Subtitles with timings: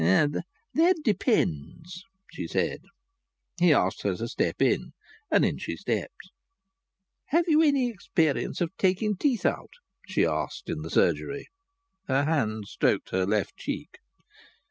[0.73, 2.79] "That depends," she said.
[3.59, 4.93] He asked her to step in,
[5.29, 6.31] and in she stepped.
[7.27, 9.73] "Have you had any experience in taking teeth out?"
[10.07, 11.49] she asked in the surgery.
[12.07, 13.99] Her hand stroked her left cheek.